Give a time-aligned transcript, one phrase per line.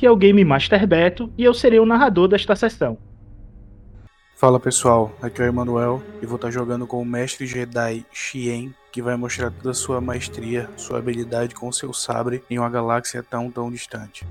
[0.00, 2.96] Que é o Game Master Beto e eu serei o narrador desta sessão.
[4.34, 8.74] Fala pessoal, aqui é o Emanuel e vou estar jogando com o mestre Jedi Xien,
[8.90, 13.22] que vai mostrar toda a sua maestria, sua habilidade com seu sabre em uma galáxia
[13.22, 14.26] tão tão distante.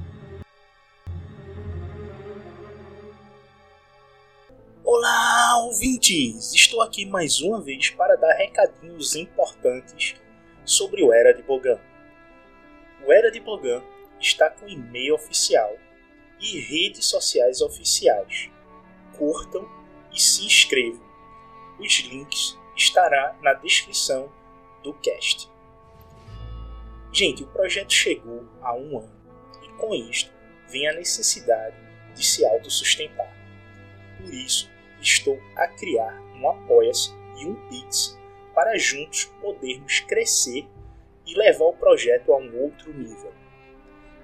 [4.83, 6.52] Olá, ouvintes!
[6.52, 10.15] Estou aqui mais uma vez para dar recadinhos importantes
[10.65, 11.77] sobre o Era de Bogan.
[13.05, 13.83] O Era de Bogan
[14.19, 15.75] está com e-mail oficial
[16.39, 18.49] e redes sociais oficiais.
[19.17, 19.67] Curtam
[20.13, 21.07] e se inscrevam.
[21.79, 24.31] Os links estará na descrição
[24.83, 25.49] do cast.
[27.11, 29.19] Gente, o projeto chegou a um ano
[29.63, 30.31] e com isto
[30.69, 31.75] vem a necessidade
[32.13, 33.33] de se autossustentar.
[34.17, 34.69] Por isso,
[35.01, 38.17] estou a criar um Apoia-se e um Pix
[38.53, 40.67] para juntos podermos crescer
[41.25, 43.33] e levar o projeto a um outro nível.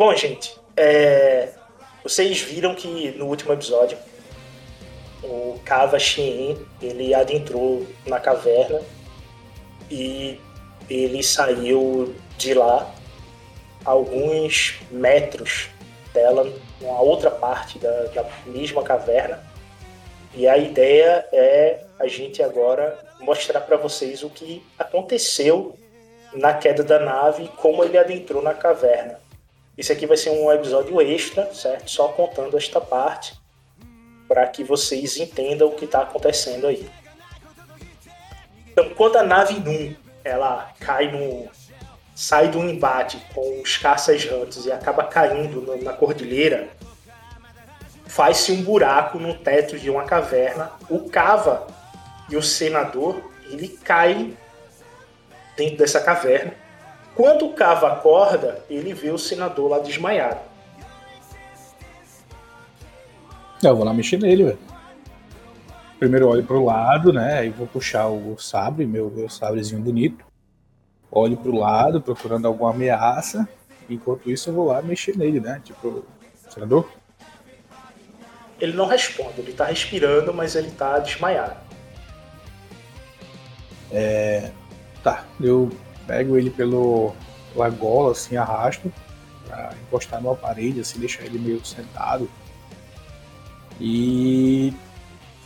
[0.00, 1.50] Bom, gente, é...
[2.02, 3.98] vocês viram que no último episódio
[5.22, 8.80] o Kava Shin ele adentrou na caverna
[9.90, 10.40] e
[10.88, 12.90] ele saiu de lá
[13.84, 15.68] alguns metros
[16.14, 16.50] dela,
[16.80, 19.46] numa outra parte da, da mesma caverna.
[20.34, 25.76] E a ideia é a gente agora mostrar para vocês o que aconteceu
[26.32, 29.20] na queda da nave e como ele adentrou na caverna.
[29.80, 31.90] Esse aqui vai ser um episódio extra, certo?
[31.90, 33.34] Só contando esta parte
[34.28, 36.86] para que vocês entendam o que está acontecendo aí.
[38.66, 41.48] Então, quando a nave Num ela cai no
[42.14, 46.68] sai do embate com os caças rantos e acaba caindo na cordilheira,
[48.06, 50.72] faz-se um buraco no teto de uma caverna.
[50.90, 51.66] O Cava
[52.28, 54.36] e o senador ele caem
[55.56, 56.52] dentro dessa caverna.
[57.14, 60.40] Quando o Cava acorda, ele vê o senador lá desmaiado.
[63.62, 64.58] Eu vou lá mexer nele, velho.
[65.98, 67.40] Primeiro olho pro lado, né?
[67.40, 70.24] Aí vou puxar o sabre, meu, meu sabrezinho bonito.
[71.10, 73.46] Olho pro lado, procurando alguma ameaça.
[73.88, 75.60] Enquanto isso, eu vou lá mexer nele, né?
[75.62, 76.04] Tipo,
[76.48, 76.90] senador?
[78.58, 81.56] Ele não responde, ele tá respirando, mas ele tá desmaiado.
[83.90, 84.50] É.
[85.02, 85.70] Tá, eu
[86.10, 87.14] pego ele pelo
[87.52, 88.92] pela gola, assim, arrasto,
[89.46, 92.28] pra encostar numa parede, assim, deixar ele meio sentado
[93.80, 94.72] e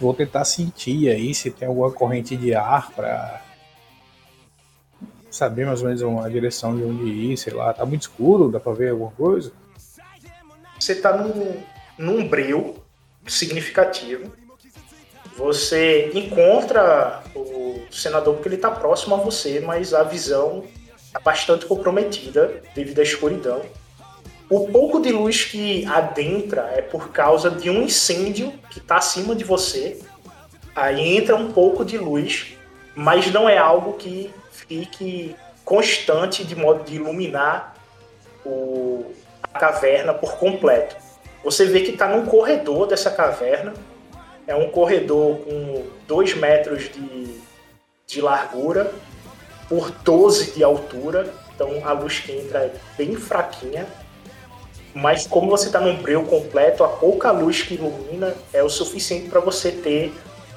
[0.01, 3.43] vou tentar sentir aí se tem alguma corrente de ar para
[5.31, 7.73] saber mais ou menos uma direção de onde ir, sei lá.
[7.73, 9.53] Tá muito escuro, dá para ver alguma coisa?
[10.79, 11.63] Você tá num,
[11.97, 12.77] num breu
[13.27, 14.33] significativo.
[15.37, 17.24] Você encontra
[18.01, 20.65] senador porque ele está próximo a você, mas a visão
[21.15, 23.63] é bastante comprometida devido à escuridão.
[24.51, 29.35] O pouco de luz que adentra é por causa de um incêndio que está acima
[29.35, 29.99] de você.
[30.77, 32.57] Aí entra um pouco de luz,
[32.95, 37.75] mas não é algo que fique constante de modo de iluminar
[38.45, 39.07] o,
[39.43, 40.97] a caverna por completo.
[41.43, 43.73] Você vê que está num corredor dessa caverna.
[44.47, 47.41] É um corredor com 2 metros de,
[48.07, 48.93] de largura
[49.69, 51.33] por 12 de altura.
[51.55, 53.87] Então a luz que entra é bem fraquinha
[54.95, 59.29] mas como você está num breu completo, a pouca luz que ilumina é o suficiente
[59.29, 60.13] para você ter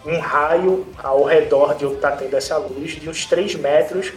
[0.06, 4.14] um raio ao redor de onde está tendo essa luz de uns 3 metros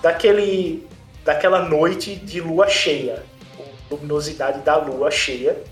[0.00, 0.88] daquele,
[1.24, 3.22] daquela noite de lua cheia,
[3.90, 5.62] luminosidade da lua cheia.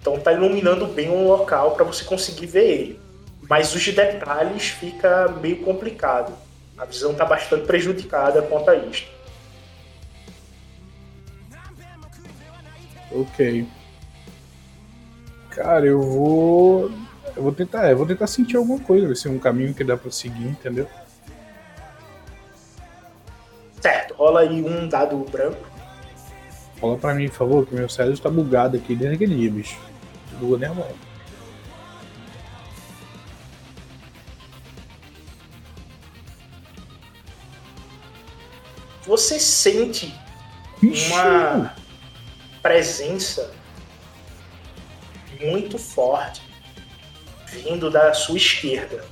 [0.00, 3.00] Então está iluminando bem um local para você conseguir ver ele.
[3.48, 6.32] Mas os detalhes fica meio complicado.
[6.78, 9.10] A visão está bastante prejudicada quanto a isto.
[13.10, 13.66] Ok.
[15.50, 16.90] Cara, eu vou.
[17.34, 17.90] Eu vou tentar.
[17.90, 20.48] Eu vou tentar sentir alguma coisa, ver se é um caminho que dá pra seguir,
[20.48, 20.86] entendeu?
[23.80, 25.66] Certo, rola aí um dado branco.
[26.78, 29.78] Fala pra mim, por favor, que meu cérebro tá bugado aqui desde aquele dia, bicho.
[30.38, 30.88] Bugou nem a mão.
[39.06, 40.12] Você sente
[40.82, 41.74] uma
[42.60, 43.54] presença
[45.40, 46.42] muito forte
[47.46, 49.04] vindo da sua esquerda.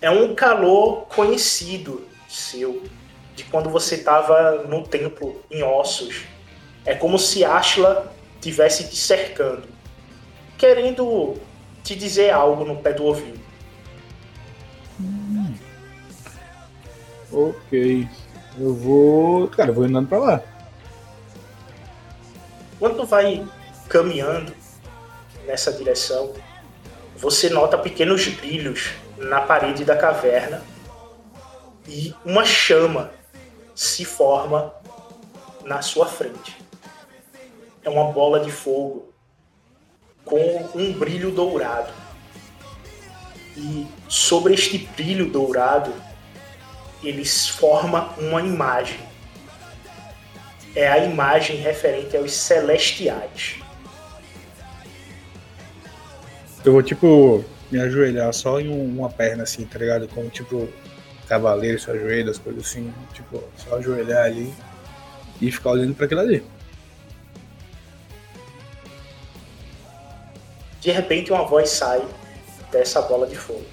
[0.00, 2.82] É um calor conhecido seu,
[3.34, 6.24] de quando você estava no templo em ossos.
[6.86, 9.68] É como se Ashla tivesse te cercando,
[10.58, 11.38] querendo
[11.82, 13.40] te dizer algo no pé do ouvido.
[17.30, 18.08] Ok.
[18.58, 19.48] Eu vou.
[19.48, 20.42] Cara, eu vou andando pra lá.
[22.78, 23.46] Quando vai
[23.88, 24.52] caminhando
[25.46, 26.32] nessa direção,
[27.16, 30.62] você nota pequenos brilhos na parede da caverna
[31.86, 33.10] e uma chama
[33.74, 34.74] se forma
[35.64, 36.56] na sua frente.
[37.82, 39.12] É uma bola de fogo
[40.24, 41.92] com um brilho dourado.
[43.56, 45.92] E sobre este brilho dourado,
[47.04, 48.98] eles formam uma imagem.
[50.74, 53.56] É a imagem referente aos celestiais.
[56.64, 60.08] Eu vou, tipo, me ajoelhar só em um- uma perna, assim, tá ligado?
[60.08, 60.68] Como, tipo,
[61.28, 62.92] cavaleiro, se ajoelha, as coisas assim.
[63.12, 64.52] Tipo, só ajoelhar ali
[65.40, 66.44] e ficar olhando pra aquilo ali.
[70.80, 72.02] De repente, uma voz sai
[72.70, 73.64] dessa bola de fogo.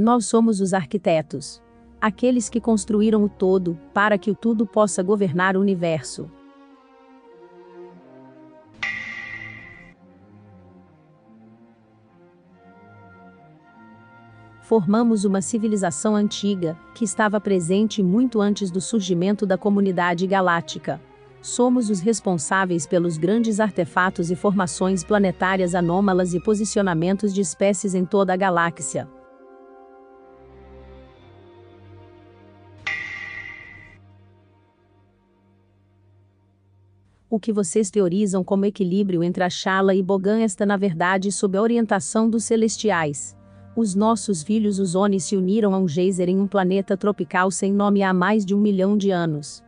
[0.00, 1.60] Nós somos os arquitetos.
[2.00, 6.30] Aqueles que construíram o todo, para que o tudo possa governar o universo.
[14.62, 21.00] Formamos uma civilização antiga, que estava presente muito antes do surgimento da comunidade galáctica.
[21.42, 28.04] Somos os responsáveis pelos grandes artefatos e formações planetárias anômalas e posicionamentos de espécies em
[28.04, 29.08] toda a galáxia.
[37.38, 41.56] O que vocês teorizam como equilíbrio entre a Shala e Bogan está na verdade sob
[41.56, 43.36] a orientação dos celestiais.
[43.76, 48.02] Os nossos filhos os se uniram a um geyser em um planeta tropical sem nome
[48.02, 49.62] há mais de um milhão de anos.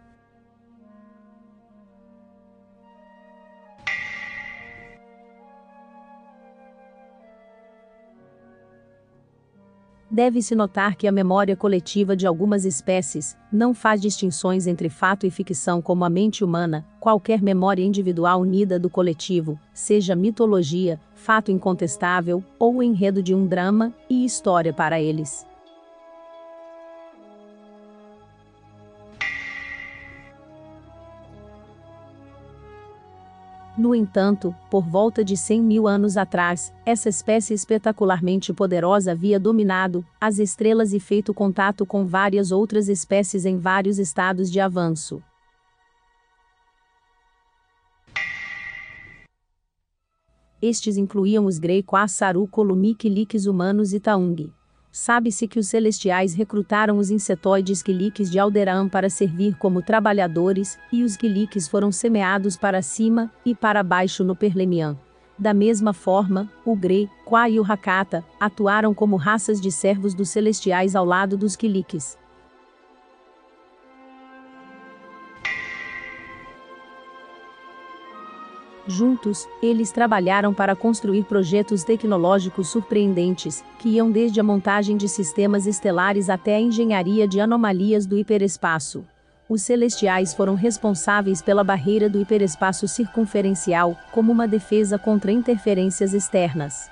[10.11, 15.31] Deve-se notar que a memória coletiva de algumas espécies não faz distinções entre fato e
[15.31, 22.43] ficção como a mente humana, qualquer memória individual unida do coletivo, seja mitologia, fato incontestável
[22.59, 25.47] ou enredo de um drama e história para eles.
[33.81, 40.05] No entanto, por volta de 100 mil anos atrás, essa espécie espetacularmente poderosa havia dominado
[40.21, 45.23] as estrelas e feito contato com várias outras espécies em vários estados de avanço.
[50.61, 54.53] Estes incluíam os Grey Quassaru Columikiliques humanos e Taung.
[54.93, 61.05] Sabe-se que os celestiais recrutaram os insetoides Quiliques de Alderan para servir como trabalhadores, e
[61.05, 64.99] os Quiliques foram semeados para cima e para baixo no Perlemian.
[65.39, 70.29] Da mesma forma, o Grey, Qua e o Hakata atuaram como raças de servos dos
[70.29, 72.19] celestiais ao lado dos Quiliques.
[78.91, 85.65] Juntos, eles trabalharam para construir projetos tecnológicos surpreendentes, que iam desde a montagem de sistemas
[85.65, 89.07] estelares até a engenharia de anomalias do hiperespaço.
[89.49, 96.91] Os celestiais foram responsáveis pela barreira do hiperespaço circunferencial, como uma defesa contra interferências externas.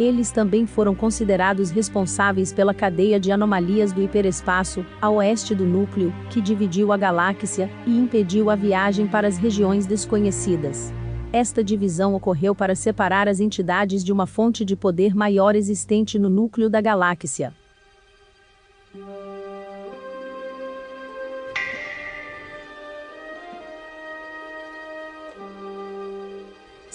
[0.00, 6.10] Eles também foram considerados responsáveis pela cadeia de anomalias do hiperespaço, a oeste do núcleo,
[6.30, 10.90] que dividiu a galáxia e impediu a viagem para as regiões desconhecidas.
[11.30, 16.30] Esta divisão ocorreu para separar as entidades de uma fonte de poder maior existente no
[16.30, 17.52] núcleo da galáxia.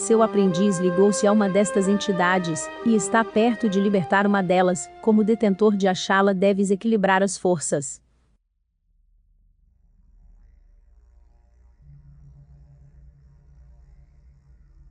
[0.06, 5.24] Seu aprendiz ligou-se a uma destas entidades, e está perto de libertar uma delas, como
[5.24, 8.00] detentor de achá-la deves equilibrar as forças.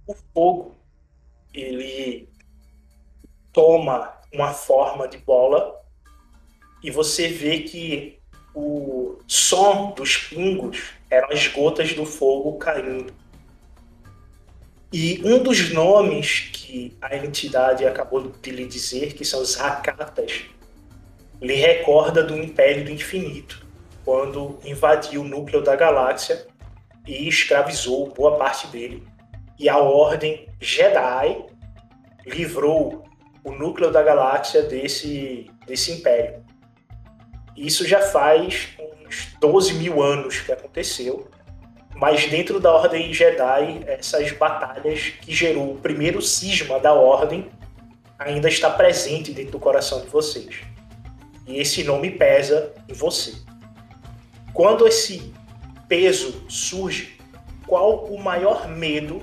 [0.04, 0.74] O fogo,
[1.52, 2.28] ele
[3.52, 5.80] toma uma forma de bola
[6.82, 8.18] e você vê que
[8.52, 13.14] o som dos pingos eram as gotas do fogo caindo
[14.96, 20.44] e um dos nomes que a entidade acabou de lhe dizer, que são os Hakatas,
[21.42, 23.66] lhe recorda do Império do Infinito,
[24.04, 26.46] quando invadiu o núcleo da galáxia
[27.08, 29.02] e escravizou boa parte dele.
[29.58, 31.44] E a Ordem Jedi
[32.24, 33.04] livrou
[33.42, 36.44] o núcleo da galáxia desse, desse império.
[37.56, 38.68] Isso já faz
[39.04, 41.28] uns 12 mil anos que aconteceu.
[41.96, 47.48] Mas dentro da Ordem Jedi, essas batalhas que gerou o primeiro cisma da Ordem
[48.18, 50.62] ainda está presente dentro do coração de vocês.
[51.46, 53.34] E esse nome pesa em você.
[54.52, 55.32] Quando esse
[55.88, 57.16] peso surge,
[57.66, 59.22] qual o maior medo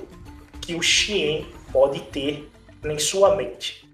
[0.60, 2.50] que o Xien pode ter
[2.84, 3.88] em sua mente?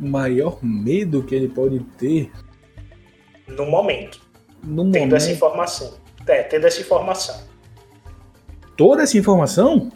[0.00, 2.30] O maior medo que ele pode ter?
[3.46, 4.27] No momento
[4.68, 5.16] no tendo momento.
[5.16, 5.94] essa informação.
[6.26, 7.40] É, tendo essa informação.
[8.76, 9.90] Toda essa informação?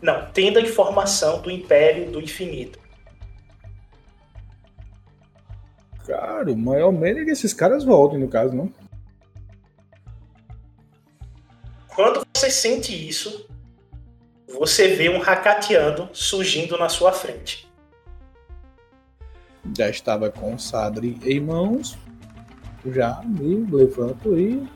[0.00, 2.78] Não, tendo a informação do Império do Infinito.
[6.06, 8.72] Cara, o maior medo é que esses caras voltem, no caso, não?
[11.88, 13.48] Quando você sente isso,
[14.48, 17.70] você vê um Hakatiano surgindo na sua frente.
[19.76, 21.96] Já estava com o Sadri em mãos.
[22.86, 24.66] Já me levanto e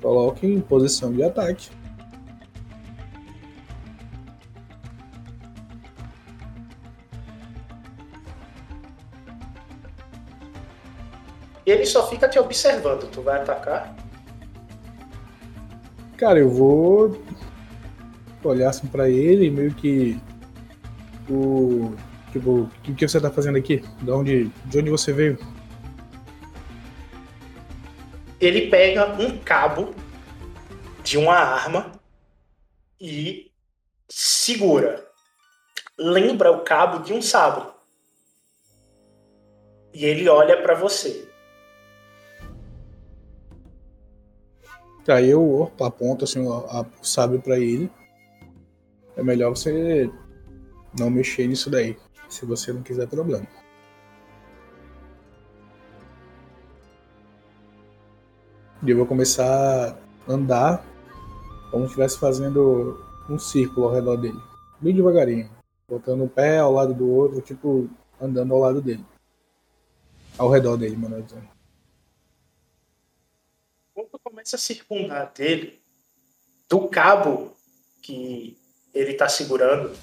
[0.00, 1.70] coloco em posição de ataque.
[11.64, 13.08] Ele só fica te observando.
[13.10, 13.94] Tu vai atacar?
[16.16, 17.20] Cara, eu vou
[18.44, 20.20] olhar assim pra ele, meio que
[21.28, 21.94] o
[22.32, 23.82] tipo, o que, você tá fazendo aqui?
[24.00, 25.38] De onde, de onde você veio?
[28.42, 29.94] Ele pega um cabo
[31.04, 31.92] de uma arma
[33.00, 33.52] e
[34.08, 35.08] segura.
[35.96, 37.72] Lembra o cabo de um sabre.
[39.94, 41.28] E ele olha pra você.
[45.06, 47.88] Aí eu aponto assim a- o sabre pra ele.
[49.16, 50.10] É melhor você
[50.98, 51.96] não mexer nisso daí,
[52.28, 53.46] se você não quiser problema.
[58.84, 60.84] E eu vou começar a andar
[61.70, 64.40] como se estivesse fazendo um círculo ao redor dele.
[64.80, 65.48] Bem devagarinho.
[65.88, 67.88] Botando um pé ao lado do outro, tipo,
[68.20, 69.04] andando ao lado dele.
[70.36, 71.24] Ao redor dele, mano.
[73.94, 75.80] Quando tu começa a circundar dele,
[76.68, 77.54] do cabo
[78.02, 78.58] que
[78.92, 79.96] ele está segurando,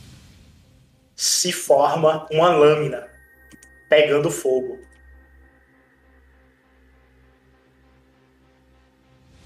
[1.17, 3.09] se forma uma lâmina
[3.89, 4.79] pegando fogo.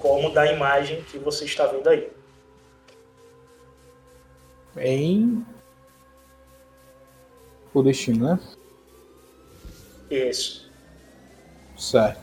[0.04, 2.12] Como da imagem que você está vendo aí.
[4.76, 5.46] Em.
[7.74, 8.40] O destino, né?
[10.12, 10.70] Isso.
[11.78, 12.22] Certo.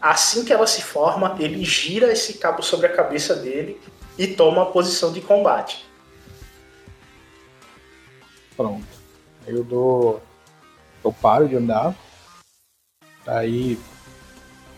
[0.00, 3.78] Assim que ela se forma, ele gira esse cabo sobre a cabeça dele
[4.16, 5.84] e toma a posição de combate.
[8.56, 8.88] Pronto.
[9.46, 10.22] Eu dou.
[11.04, 11.94] Eu paro de andar.
[13.26, 13.78] Aí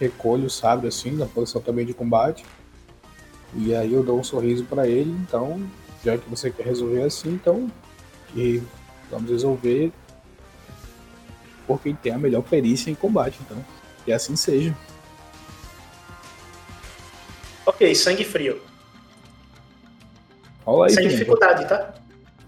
[0.02, 2.44] recolho o sabre assim, na posição também de combate.
[3.54, 5.10] E aí eu dou um sorriso pra ele.
[5.10, 5.62] Então,
[6.04, 7.70] já que você quer resolver assim, então.
[8.34, 8.62] E
[9.10, 9.92] vamos resolver
[11.66, 13.64] por quem tem a melhor perícia em combate, então.
[14.04, 14.76] Que assim seja.
[17.64, 18.60] Ok, sangue frio.
[20.64, 21.94] Rola aí, Sem dificuldade, tá?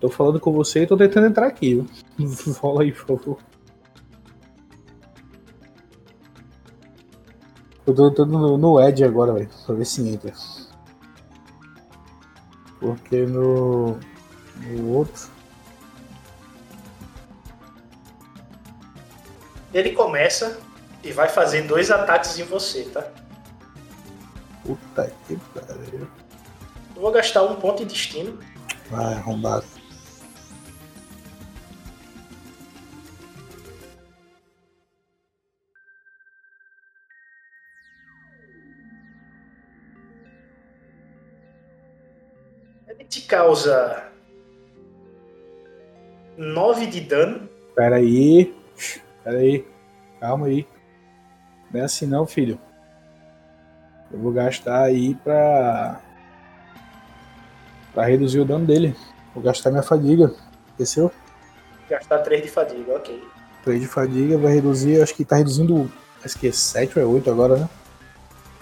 [0.01, 1.87] Tô falando com você e tô tentando entrar aqui.
[2.59, 3.39] Rola aí, por favor.
[7.87, 9.51] Eu tô, tô no, no Edge agora, velho.
[9.67, 10.33] Pra ver se entra.
[12.81, 13.99] Porque no.
[14.67, 15.29] No outro.
[19.73, 20.59] Ele começa
[21.03, 23.05] e vai fazer dois ataques em você, tá?
[24.65, 26.09] Puta que pariu.
[26.95, 28.39] Eu vou gastar um ponto de destino.
[28.91, 29.67] Vai, arrombado.
[42.89, 44.09] Ele te causa
[46.37, 47.49] 9 de dano.
[47.75, 48.55] Pera aí.
[49.23, 49.67] Pera aí.
[50.21, 50.67] Calma aí.
[51.71, 52.59] Não é assim não, filho.
[54.13, 56.01] Eu vou gastar aí pra.
[57.93, 58.95] pra reduzir o dano dele.
[59.35, 60.33] Vou gastar minha fadiga.
[60.71, 61.11] Esqueceu?
[61.89, 63.23] Gastar 3 de fadiga, ok.
[63.65, 65.03] 3 de fadiga vai reduzir.
[65.03, 65.91] Acho que tá reduzindo.
[66.25, 67.69] Acho que é 7 ou é 8 agora, né?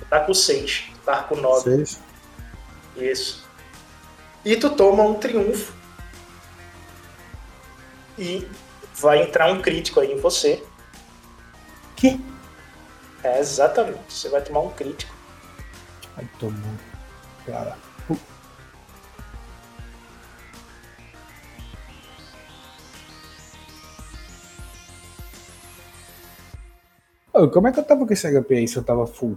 [0.08, 0.90] Tá com 6.
[1.04, 1.62] Tá com 9.
[1.62, 2.00] 6.
[2.96, 3.41] Isso.
[4.44, 5.72] E tu toma um triunfo.
[8.18, 8.46] E
[8.94, 10.62] vai entrar um crítico aí em você.
[11.96, 12.20] Que?
[13.22, 14.12] É, exatamente.
[14.12, 15.14] Você vai tomar um crítico.
[16.16, 16.74] Ai, tomou.
[17.46, 17.78] Cara.
[27.35, 27.50] Uh.
[27.50, 29.37] Como é que eu tava com esse HP aí se eu tava full?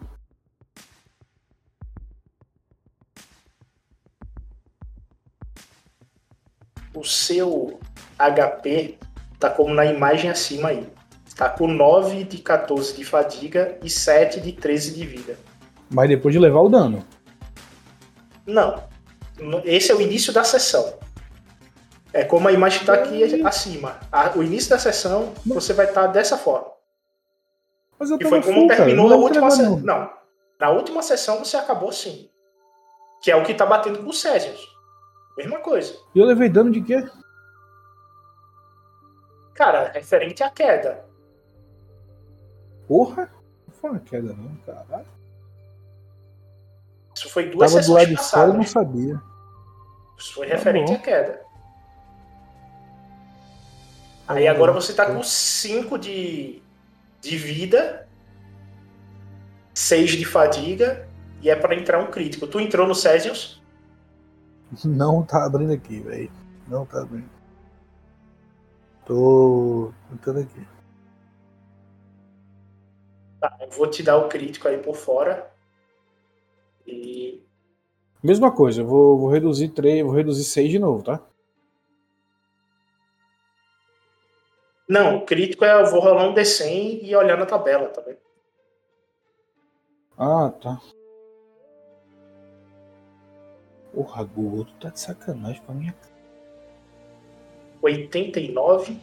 [6.96, 7.80] O seu
[8.18, 8.98] HP
[9.40, 10.88] tá como na imagem acima aí.
[11.36, 15.38] Tá com 9 de 14 de fadiga e 7 de 13 de vida.
[15.90, 17.06] Mas depois de levar o dano.
[18.46, 18.84] Não.
[19.66, 20.98] Esse é o início da sessão.
[22.14, 24.00] É como a imagem está aqui acima.
[24.36, 26.68] O início da sessão, você vai estar dessa forma.
[28.00, 29.78] Mas eu E foi como full, terminou não a deve última sessão.
[29.80, 30.10] não.
[30.58, 32.30] Na última sessão você acabou sim.
[33.22, 34.66] Que é o que tá batendo com o Césius.
[35.38, 35.98] Mesma coisa.
[36.14, 37.04] E eu levei dano de quê?
[39.54, 41.06] Cara, referente à queda.
[42.88, 43.30] Porra!
[43.68, 45.06] Não foi uma queda não, caralho.
[47.14, 48.70] Isso foi duas Tava do lado sessões de fora, eu não passadas.
[48.72, 49.22] sabia.
[50.18, 50.96] Isso foi referente bom.
[50.98, 51.46] à queda.
[54.28, 56.62] Aí Tá agora você tá com 5 de,
[57.22, 58.08] de vida,
[59.74, 61.08] 6 de fadiga,
[61.42, 62.48] e é pra entrar um crítico.
[62.48, 63.55] Tu entrou no Cesius?
[64.86, 66.32] Não tá abrindo aqui, velho.
[66.68, 67.30] Não tá abrindo.
[69.06, 70.68] Tô tentando aqui.
[73.40, 75.52] Tá, eu vou te dar o crítico aí por fora.
[76.88, 77.44] E.
[78.24, 81.22] Mesma coisa, eu vou, vou reduzir 3, vou reduzir 6 de novo, tá?
[84.88, 88.18] Não, o crítico é eu vou rolar um D100 e olhar na tabela tá também.
[90.18, 90.80] Ah, tá.
[93.96, 96.14] Porra, Google, tu tá de sacanagem com a minha cara.
[97.82, 99.00] 89.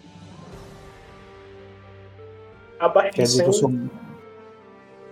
[2.78, 3.60] Abaixo Quer de dizer que eu 100.
[3.62, 3.72] sou.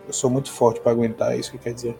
[0.07, 1.97] Eu sou muito forte pra aguentar é isso que quer dizer.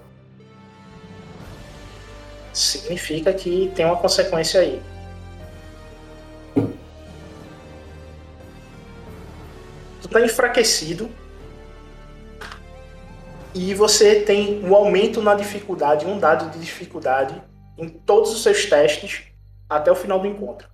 [2.53, 4.83] significa que tem uma consequência aí.
[10.03, 11.09] Tu tá enfraquecido
[13.55, 17.41] e você tem um aumento na dificuldade, um dado de dificuldade
[17.81, 19.25] em todos os seus testes
[19.69, 20.69] até o final do encontro.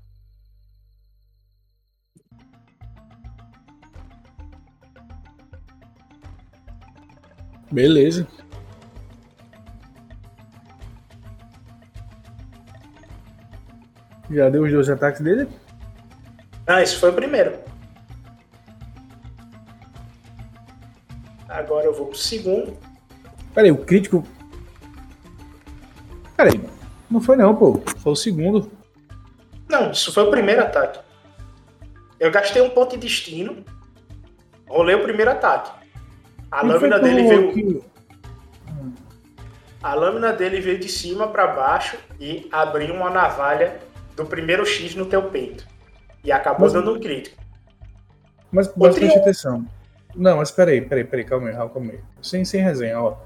[7.71, 8.27] Beleza.
[14.31, 15.49] Já deu os dois ataques dele?
[16.66, 17.57] Ah, esse foi o primeiro.
[21.49, 22.77] Agora eu vou pro segundo.
[23.55, 24.27] Peraí, o crítico.
[27.16, 27.81] Não foi não, pô.
[27.96, 28.70] Foi o segundo.
[29.70, 31.00] Não, isso foi o primeiro ataque.
[32.20, 33.64] Eu gastei um ponto de destino.
[34.68, 35.70] Rolei o primeiro ataque.
[36.50, 37.48] A Quem lâmina dele veio.
[37.48, 37.83] aqui?
[39.83, 43.79] A lâmina dele veio de cima para baixo e abriu uma navalha
[44.14, 45.66] do primeiro X no teu peito.
[46.22, 47.42] E acabou Mas- dando um crítico.
[48.52, 49.64] Mas, mas preste atenção.
[50.14, 52.00] Não, mas peraí, peraí, peraí, calma aí, calma aí.
[52.20, 53.16] Sem, sem resenha, ó.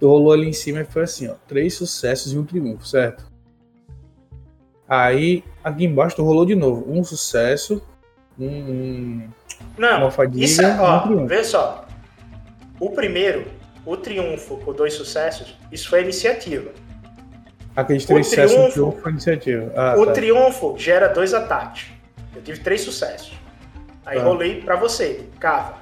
[0.00, 1.34] Tu rolou ali em cima e foi assim, ó.
[1.46, 3.26] Três sucessos e um triunfo, certo?
[4.88, 6.84] Aí, aqui embaixo tu rolou de novo.
[6.90, 7.82] Um sucesso,
[8.38, 9.28] um, um-
[9.76, 11.26] Não, uma fadiga isso é, um ó, triunfo.
[11.26, 11.84] vê só.
[12.80, 13.46] O primeiro,
[13.84, 16.70] o triunfo com dois sucessos, isso foi iniciativa.
[17.76, 19.72] Aqueles o três sucessos e um triunfo- triunfo foi iniciativa.
[19.76, 20.12] Ah, o tá.
[20.12, 21.86] triunfo gera dois ataques.
[22.34, 23.32] Eu tive três sucessos.
[24.06, 24.24] Aí Tá.
[24.24, 25.74] rolei pra você, cava.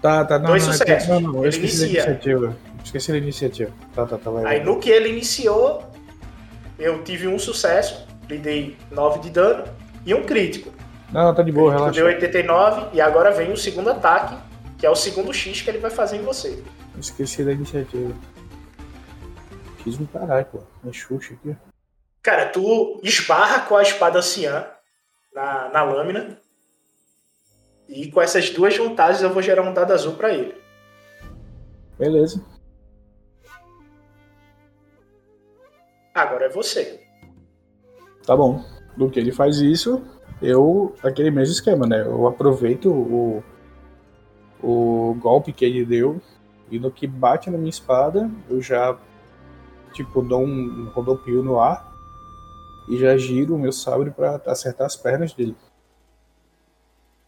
[0.00, 1.08] Tá, tá, não, dois não, é sucessos.
[1.08, 2.00] Não, não, eu Ele esqueci da inicia.
[2.04, 2.56] iniciativa.
[2.84, 3.72] Esqueci da iniciativa.
[3.94, 4.44] Tá, tá, tá, vai.
[4.44, 5.82] Aí no que ele iniciou,
[6.78, 9.64] eu tive um sucesso, lhe dei 9 de dano
[10.04, 10.72] e um crítico.
[11.10, 11.92] Não, tá de boa, relaxa.
[11.94, 14.36] deu 89 e agora vem o segundo ataque,
[14.78, 16.62] que é o segundo X que ele vai fazer em você.
[16.98, 18.14] Esqueci da iniciativa.
[19.82, 20.62] Fiz um caralho, pô.
[20.86, 21.56] É Xuxa aqui.
[22.22, 24.66] Cara, tu esbarra com a espada anciã
[25.34, 26.38] na, na lâmina.
[27.88, 30.54] E com essas duas vantagens eu vou gerar um dado azul pra ele.
[31.98, 32.42] Beleza.
[36.14, 37.00] Agora é você.
[38.24, 38.64] Tá bom.
[38.96, 40.00] Do que ele faz isso,
[40.40, 40.94] eu.
[41.02, 42.02] Aquele mesmo esquema, né?
[42.02, 43.42] Eu aproveito o.
[44.62, 46.20] O golpe que ele deu.
[46.70, 48.96] E no que bate na minha espada, eu já.
[49.92, 51.92] Tipo, dou um rodopio no ar.
[52.88, 55.56] E já giro o meu sabre pra acertar as pernas dele.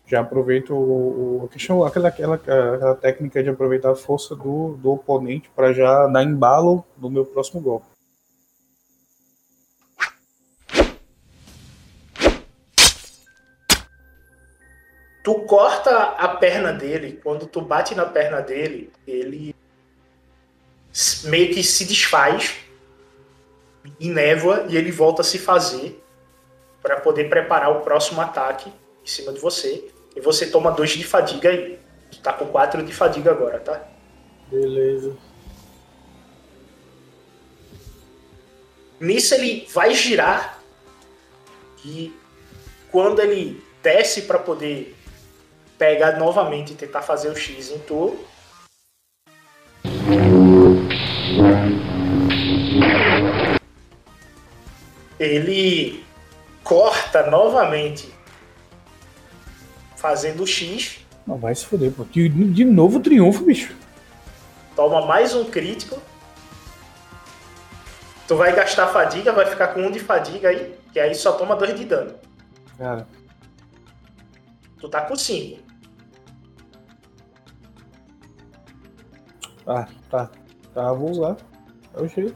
[0.06, 4.92] Já aproveito o, o questão, aquela, aquela, aquela técnica de aproveitar a força do, do
[4.92, 7.95] oponente pra já dar embalo no meu próximo golpe.
[15.46, 19.54] Corta a perna dele, quando tu bate na perna dele, ele
[21.24, 22.54] meio que se desfaz
[24.00, 26.02] em névoa e ele volta a se fazer
[26.82, 28.70] para poder preparar o próximo ataque
[29.02, 29.90] em cima de você.
[30.14, 31.78] E você toma dois de fadiga aí.
[32.10, 33.86] Tu tá com quatro de fadiga agora, tá?
[34.50, 35.16] Beleza.
[38.98, 40.58] Nisso ele vai girar
[41.84, 42.14] e
[42.90, 44.95] quando ele desce para poder
[45.78, 48.16] pegar novamente e tentar fazer o X em tu,
[55.18, 56.04] ele
[56.62, 58.12] corta novamente
[59.96, 62.04] fazendo o X, Não, vai se fuder, pô.
[62.04, 63.74] De, de novo triunfo, bicho.
[64.74, 66.00] toma mais um crítico.
[68.28, 71.54] Tu vai gastar fadiga, vai ficar com um de fadiga aí, que aí só toma
[71.56, 72.14] dois de dano.
[72.76, 73.06] Cara,
[74.78, 75.62] Tu tá com cinco.
[79.66, 80.30] Ah, tá.
[80.74, 81.36] Tá, vou usar.
[81.94, 82.34] É o jeito.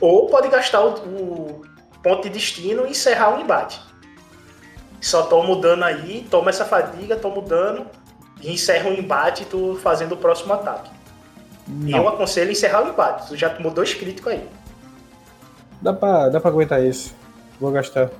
[0.00, 1.62] Ou pode gastar o, o
[2.02, 3.80] ponto de destino e encerrar o embate.
[5.00, 7.86] Só toma o dano aí, toma essa fadiga, toma o dano
[8.40, 10.90] e encerra o embate tu fazendo o próximo ataque.
[11.84, 12.08] E eu Não.
[12.08, 13.28] aconselho encerrar o embate.
[13.28, 14.48] Tu já tomou dois críticos aí.
[15.82, 17.12] Dá pra, dá pra aguentar esse.
[17.60, 18.10] Vou gastar.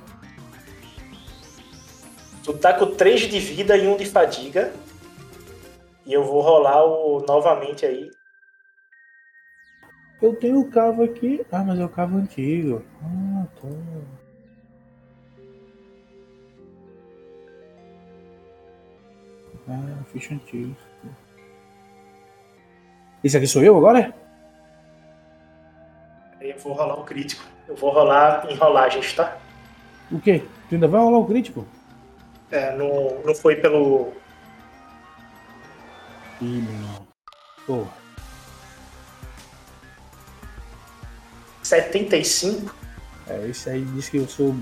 [2.43, 4.73] Tu tá com 3 de vida e 1 de fadiga.
[6.07, 8.09] E eu vou rolar o novamente aí.
[10.21, 11.45] Eu tenho o cavo aqui.
[11.51, 12.81] Ah, mas é o cavo antigo.
[13.03, 13.67] Ah, tá.
[19.67, 20.73] Ah, ficha antiga.
[23.21, 24.15] Esse aqui sou eu agora?
[26.39, 27.43] Eu vou rolar o crítico.
[27.67, 29.37] Eu vou rolar em rolagens, tá?
[30.09, 30.41] O quê?
[30.69, 31.67] Tu ainda vai rolar o crítico?
[32.49, 34.13] É, não, não foi pelo.
[36.41, 37.07] Irmão.
[37.65, 37.91] Porra.
[41.63, 42.73] 75.
[43.27, 44.55] É, esse aí disse que eu sou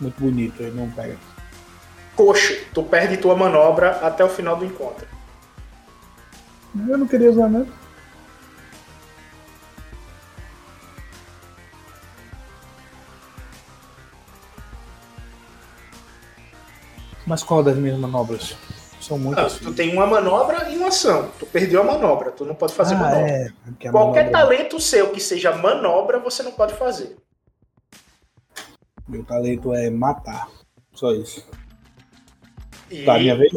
[0.00, 1.16] muito bonito, ele não pega.
[2.14, 5.06] Coxo, tu perde tua manobra até o final do encontro.
[6.88, 7.66] Eu não queria usar nada.
[17.26, 18.56] Mas qual das minhas manobras?
[19.00, 19.54] São Ah, muitas.
[19.58, 20.76] tu tem uma manobra e
[21.38, 23.30] Tu perdeu a manobra, tu não pode fazer ah, manobra.
[23.30, 23.48] é.
[23.90, 27.16] Qualquer manobra- talento seu que seja manobra, você não pode fazer.
[29.08, 30.48] Meu talento é matar.
[30.94, 31.44] Só isso.
[32.90, 33.52] E Tá, minha vez?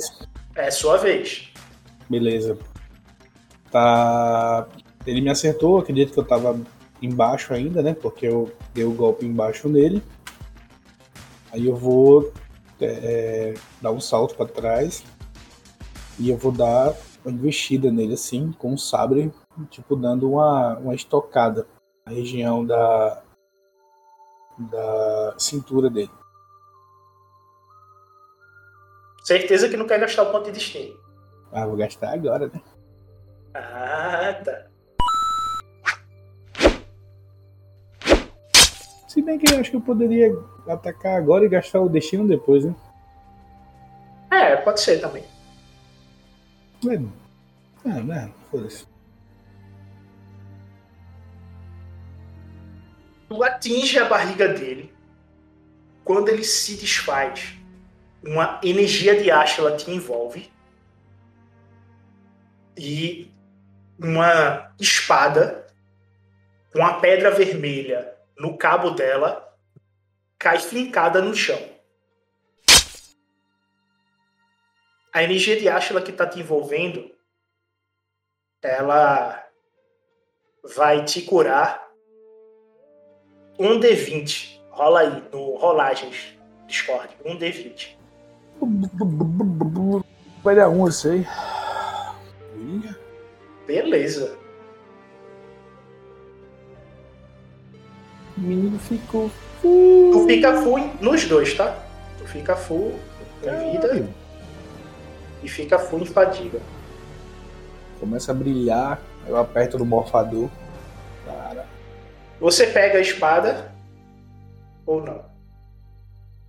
[0.56, 1.52] é sua vez.
[2.10, 2.58] Beleza.
[3.72, 4.68] Tá.
[5.06, 6.60] Ele me acertou, acredito que eu tava
[7.02, 7.94] embaixo ainda, né?
[7.94, 10.02] Porque eu dei o golpe embaixo nele.
[11.52, 12.32] Aí eu vou
[12.82, 15.04] é, dar um salto pra trás.
[16.18, 16.94] E eu vou dar
[17.32, 19.34] investida nele assim, com um sabre,
[19.70, 21.68] tipo, dando uma, uma estocada
[22.06, 23.24] na região da,
[24.58, 26.12] da cintura dele.
[29.24, 30.96] Certeza que não quer gastar o ponto de destino.
[31.52, 32.62] Ah, vou gastar agora, né?
[33.56, 34.68] Ah, tá.
[39.08, 40.32] Se bem que eu acho que eu poderia
[40.68, 42.76] atacar agora e gastar o destino depois, né?
[44.30, 45.24] É, pode ser também.
[46.90, 48.32] É, né?
[48.50, 48.86] Foda-se.
[53.28, 54.94] Tu atinge a barriga dele.
[56.04, 57.56] Quando ele se desfaz,
[58.24, 60.52] uma energia de Ashla te envolve.
[62.78, 63.32] E
[63.98, 65.66] uma espada
[66.72, 69.56] com a pedra vermelha no cabo dela,
[70.38, 71.75] cai fincada no chão.
[75.16, 77.10] A energia de Ashla que está te envolvendo,
[78.62, 79.42] ela
[80.76, 81.88] vai te curar
[83.58, 84.60] um D20.
[84.72, 87.16] Rola aí, no Rolagens Discord.
[87.24, 87.96] Um D20.
[90.44, 91.26] Vai dar um, eu sei.
[93.66, 94.38] Beleza.
[98.38, 99.32] O menino ficou.
[99.62, 101.74] Tu fica full nos dois, tá?
[102.18, 103.00] Tu fica full
[103.42, 104.25] em vida
[105.46, 106.60] e fica full em fadiga.
[108.00, 110.50] Começa a brilhar, eu aperto no morfador.
[111.24, 111.68] Cara.
[112.40, 113.72] Você pega a espada
[114.86, 115.24] ou não?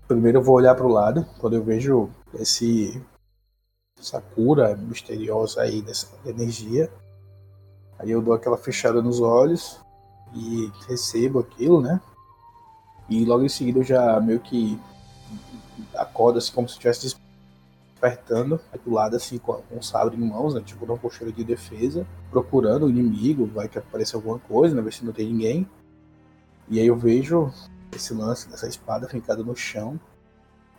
[0.08, 3.02] Primeiro eu vou olhar pro lado, quando eu vejo esse
[3.98, 6.90] essa cura misteriosa aí dessa energia.
[7.98, 9.80] Aí eu dou aquela fechada nos olhos
[10.34, 12.00] e recebo aquilo, né?
[13.08, 14.78] E logo em seguida eu já meio que
[15.94, 17.16] acordo assim como se estivesse
[17.96, 20.60] despertando, aí do lado assim com um sabre em mãos, né?
[20.60, 24.82] Tipo uma postura de defesa, procurando o inimigo, vai que apareça alguma coisa, né?
[24.82, 25.68] Ver se não tem ninguém.
[26.68, 27.50] E aí eu vejo
[27.94, 29.98] esse lance dessa espada fincada no chão.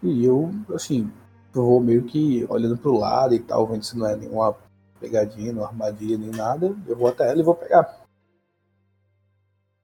[0.03, 1.11] E eu, assim,
[1.55, 4.55] eu vou meio que olhando pro lado e tal, vendo se não é nenhuma
[4.99, 6.75] pegadinha, nenhuma armadilha, nem nada.
[6.87, 8.05] Eu vou até ela e vou pegar.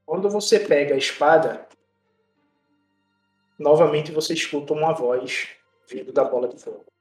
[0.05, 1.67] Quando você pega a espada,
[3.57, 5.47] novamente você escuta uma voz
[5.89, 6.92] vindo da bola de fogo.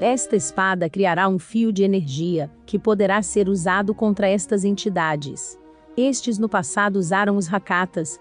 [0.00, 5.58] Esta espada criará um fio de energia, que poderá ser usado contra estas entidades.
[5.96, 8.20] Estes no passado usaram os Hakatas.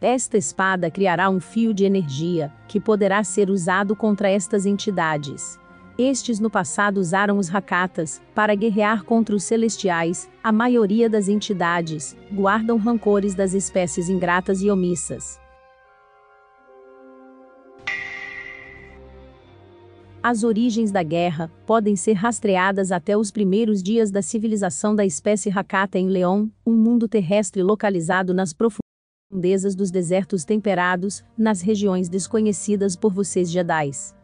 [0.00, 5.56] Esta espada criará um fio de energia, que poderá ser usado contra estas entidades.
[5.96, 12.16] Estes no passado usaram os Hakatas, para guerrear contra os celestiais, a maioria das entidades,
[12.32, 15.43] guardam rancores das espécies ingratas e omissas.
[20.26, 25.50] As origens da guerra podem ser rastreadas até os primeiros dias da civilização da espécie
[25.50, 32.96] Hakata em Leon, um mundo terrestre localizado nas profundezas dos desertos temperados, nas regiões desconhecidas
[32.96, 34.14] por vocês Jedis.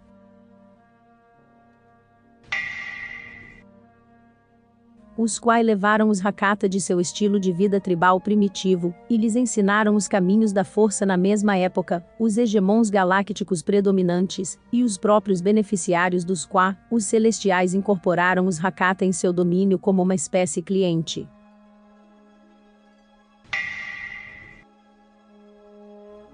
[5.21, 9.95] Os quais levaram os Hakata de seu estilo de vida tribal primitivo, e lhes ensinaram
[9.95, 16.25] os caminhos da força na mesma época, os hegemons galácticos predominantes, e os próprios beneficiários
[16.25, 21.29] dos qua, os celestiais incorporaram os Hakata em seu domínio como uma espécie cliente.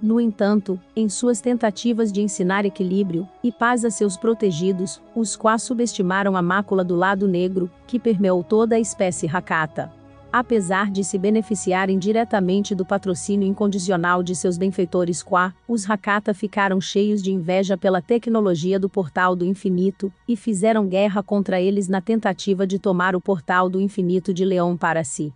[0.01, 5.63] No entanto, em suas tentativas de ensinar equilíbrio e paz a seus protegidos, os quais
[5.63, 9.91] subestimaram a mácula do lado negro, que permeou toda a espécie Hakata.
[10.31, 16.79] Apesar de se beneficiarem diretamente do patrocínio incondicional de seus benfeitores Qua, os Hakata ficaram
[16.79, 22.03] cheios de inveja pela tecnologia do Portal do Infinito, e fizeram guerra contra eles na
[22.03, 25.33] tentativa de tomar o Portal do Infinito de Leão para si.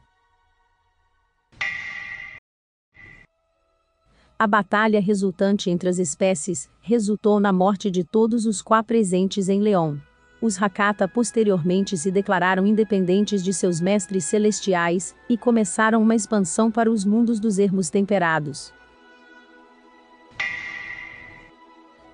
[4.41, 9.61] A batalha resultante entre as espécies resultou na morte de todos os qua presentes em
[9.61, 9.99] León.
[10.41, 16.91] Os Hakata posteriormente se declararam independentes de seus mestres celestiais e começaram uma expansão para
[16.91, 18.73] os mundos dos ermos temperados.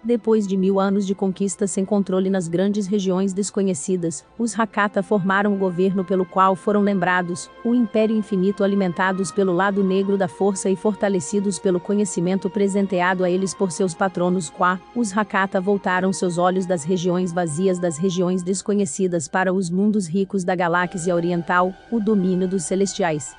[0.07, 5.53] Depois de mil anos de conquista sem controle nas grandes regiões desconhecidas, os Hakata formaram
[5.53, 10.71] o governo pelo qual foram lembrados, o Império Infinito alimentados pelo lado negro da força
[10.71, 16.39] e fortalecidos pelo conhecimento presenteado a eles por seus patronos Qua, os Hakata voltaram seus
[16.39, 21.99] olhos das regiões vazias das regiões desconhecidas para os mundos ricos da galáxia oriental, o
[21.99, 23.35] domínio dos celestiais.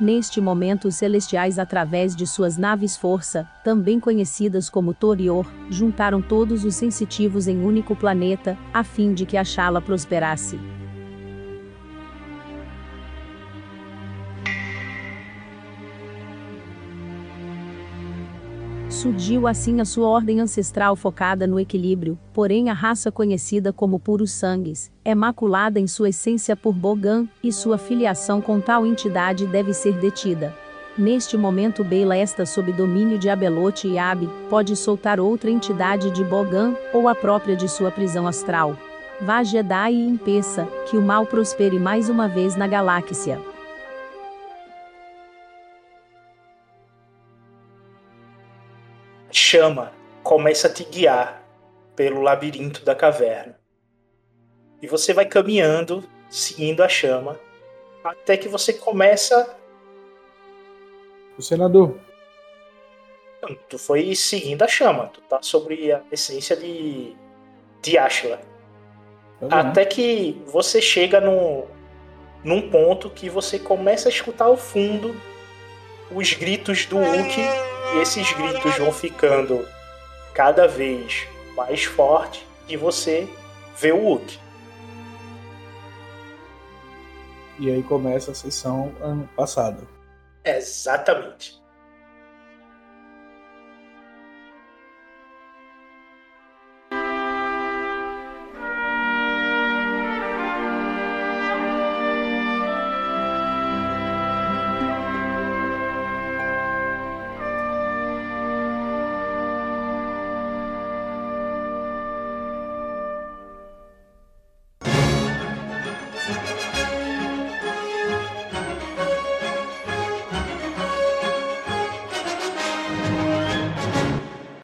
[0.00, 6.64] Neste momento, os celestiais, através de suas naves força, também conhecidas como Torior, juntaram todos
[6.64, 10.58] os sensitivos em único planeta, a fim de que a Shala prosperasse.
[19.00, 24.30] Surgiu assim a sua ordem ancestral focada no equilíbrio, porém a raça conhecida como puros
[24.30, 29.72] sangues, é maculada em sua essência por Bogan, e sua filiação com tal entidade deve
[29.72, 30.54] ser detida.
[30.98, 36.22] Neste momento Bela está sob domínio de Abelote e Abi, pode soltar outra entidade de
[36.22, 38.76] Bogan, ou a própria de sua prisão astral.
[39.18, 43.40] Vá Jedi e impeça, que o mal prospere mais uma vez na galáxia.
[49.50, 51.42] Chama começa a te guiar
[51.96, 53.58] pelo labirinto da caverna.
[54.80, 57.38] E você vai caminhando, seguindo a chama,
[58.04, 59.56] até que você começa.
[61.36, 61.98] O senador.
[63.68, 67.16] Tu foi seguindo a chama, tu tá sobre a essência de,
[67.82, 68.40] de Ashla.
[69.48, 71.66] Tá até que você chega no,
[72.44, 75.12] num ponto que você começa a escutar ao fundo
[76.10, 77.40] os gritos do Hulk
[77.94, 79.66] e esses gritos vão ficando
[80.34, 83.28] cada vez mais fortes e você
[83.76, 84.38] vê o Hulk.
[87.58, 89.86] E aí começa a sessão ano passado.
[90.44, 91.59] Exatamente.